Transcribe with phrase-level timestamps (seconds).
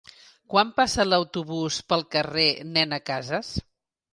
[0.53, 3.53] Quan passa l'autobús pel carrer Nena Casas?